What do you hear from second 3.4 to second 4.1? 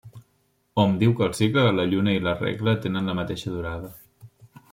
durada.